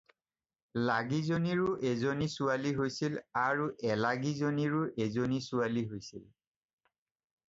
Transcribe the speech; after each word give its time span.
লাগীজনীৰো 0.85 1.65
এজনী 1.89 2.27
ছোৱালী 2.35 2.71
হৈছিল 2.79 3.19
আৰু 3.41 3.67
এলাগীজনীৰো 3.89 4.81
এজনী 5.05 5.43
ছোৱালী 5.49 5.85
হৈছিল। 5.93 6.25